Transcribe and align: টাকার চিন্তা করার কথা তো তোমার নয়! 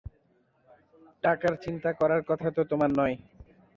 টাকার 1.23 1.53
চিন্তা 1.63 1.89
করার 1.99 2.21
কথা 2.29 2.47
তো 2.55 2.61
তোমার 2.71 2.89
নয়! 2.99 3.15